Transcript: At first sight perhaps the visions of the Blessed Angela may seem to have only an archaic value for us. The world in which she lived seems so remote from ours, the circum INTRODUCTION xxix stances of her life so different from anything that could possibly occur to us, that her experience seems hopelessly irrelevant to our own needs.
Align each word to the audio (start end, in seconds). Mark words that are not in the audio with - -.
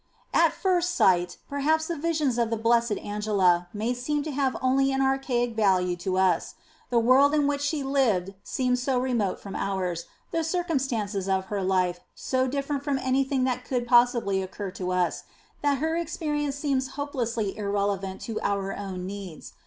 At 0.33 0.51
first 0.53 0.95
sight 0.95 1.37
perhaps 1.47 1.85
the 1.85 1.95
visions 1.95 2.39
of 2.39 2.49
the 2.49 2.57
Blessed 2.57 2.97
Angela 2.97 3.67
may 3.71 3.93
seem 3.93 4.23
to 4.23 4.31
have 4.31 4.57
only 4.59 4.91
an 4.91 4.99
archaic 4.99 5.55
value 5.55 5.95
for 5.95 6.17
us. 6.19 6.55
The 6.89 6.97
world 6.97 7.35
in 7.35 7.45
which 7.45 7.61
she 7.61 7.83
lived 7.83 8.33
seems 8.43 8.81
so 8.81 8.97
remote 8.97 9.39
from 9.39 9.55
ours, 9.55 10.05
the 10.31 10.43
circum 10.43 10.77
INTRODUCTION 10.77 10.79
xxix 10.79 11.09
stances 11.11 11.29
of 11.29 11.45
her 11.53 11.61
life 11.61 11.99
so 12.15 12.47
different 12.47 12.83
from 12.83 12.97
anything 12.97 13.43
that 13.43 13.63
could 13.63 13.85
possibly 13.85 14.41
occur 14.41 14.71
to 14.71 14.89
us, 14.89 15.21
that 15.61 15.77
her 15.77 15.95
experience 15.95 16.55
seems 16.55 16.87
hopelessly 16.97 17.55
irrelevant 17.55 18.21
to 18.21 18.41
our 18.41 18.73
own 18.75 19.05
needs. 19.05 19.53